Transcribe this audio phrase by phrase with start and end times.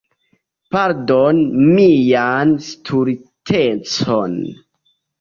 [0.75, 1.43] Pardoni
[1.75, 4.39] mian stultecon.